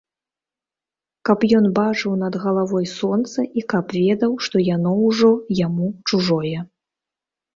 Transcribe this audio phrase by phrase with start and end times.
[1.27, 6.59] Каб ён бачыў над галавой сонца і каб ведаў, што яно ўжо яму чужое.